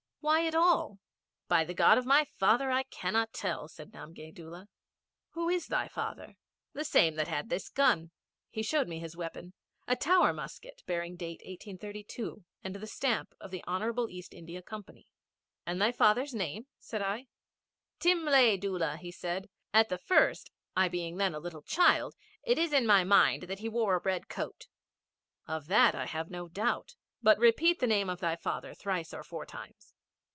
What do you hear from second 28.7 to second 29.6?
thrice or four